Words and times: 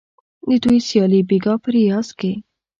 د 0.47 0.51
دوی 0.63 0.79
سیالي 0.87 1.21
بیګا 1.29 1.53
په 1.63 1.69
ریاض 1.75 2.07
کې 2.19 2.31